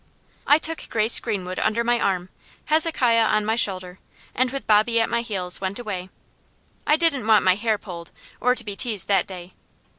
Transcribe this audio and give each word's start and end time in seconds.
I 0.47 0.57
took 0.57 0.89
Grace 0.89 1.19
Greenwood 1.19 1.59
under 1.59 1.83
my 1.83 1.99
arm, 1.99 2.29
Hezekiah 2.65 3.23
on 3.27 3.45
my 3.45 3.55
shoulder, 3.55 3.99
and 4.33 4.49
with 4.49 4.65
Bobby 4.65 4.99
at 4.99 5.11
my 5.11 5.21
heels 5.21 5.61
went 5.61 5.77
away. 5.77 6.09
I 6.87 6.95
didn't 6.95 7.27
want 7.27 7.45
my 7.45 7.53
hair 7.53 7.77
pulled, 7.77 8.09
or 8.39 8.55
to 8.55 8.63
be 8.63 8.75
teased 8.75 9.07
that 9.09 9.27
day. 9.27 9.53